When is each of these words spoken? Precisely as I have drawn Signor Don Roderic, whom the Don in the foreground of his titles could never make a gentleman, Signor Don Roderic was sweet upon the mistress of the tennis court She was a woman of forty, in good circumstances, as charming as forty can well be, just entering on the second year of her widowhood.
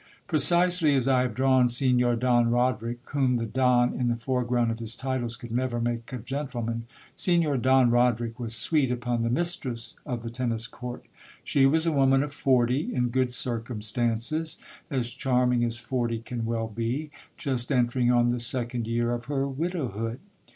Precisely 0.25 0.95
as 0.95 1.07
I 1.07 1.21
have 1.21 1.35
drawn 1.35 1.69
Signor 1.69 2.15
Don 2.15 2.49
Roderic, 2.49 2.97
whom 3.11 3.37
the 3.37 3.45
Don 3.45 3.93
in 3.93 4.07
the 4.07 4.15
foreground 4.15 4.71
of 4.71 4.79
his 4.79 4.95
titles 4.95 5.37
could 5.37 5.51
never 5.51 5.79
make 5.79 6.11
a 6.11 6.17
gentleman, 6.17 6.87
Signor 7.15 7.57
Don 7.57 7.91
Roderic 7.91 8.39
was 8.39 8.55
sweet 8.55 8.91
upon 8.91 9.21
the 9.21 9.29
mistress 9.29 9.99
of 10.03 10.23
the 10.23 10.31
tennis 10.31 10.65
court 10.65 11.05
She 11.43 11.67
was 11.67 11.85
a 11.85 11.91
woman 11.91 12.23
of 12.23 12.33
forty, 12.33 12.91
in 12.91 13.09
good 13.09 13.31
circumstances, 13.31 14.57
as 14.89 15.11
charming 15.11 15.63
as 15.63 15.77
forty 15.77 16.17
can 16.17 16.45
well 16.45 16.67
be, 16.67 17.11
just 17.37 17.71
entering 17.71 18.11
on 18.11 18.29
the 18.29 18.39
second 18.39 18.87
year 18.87 19.11
of 19.11 19.25
her 19.25 19.47
widowhood. 19.47 20.19